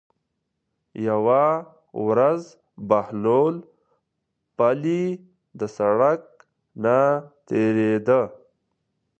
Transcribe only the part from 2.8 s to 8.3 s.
بهلول پلي د سړک نه تېرېده.